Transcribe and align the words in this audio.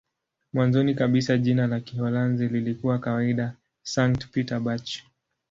Mwanzoni 0.53 0.93
kabisa 0.95 1.37
jina 1.37 1.67
la 1.67 1.79
Kiholanzi 1.79 2.47
lilikuwa 2.47 2.99
kawaida 2.99 3.53
"Sankt-Pieterburch". 3.83 4.99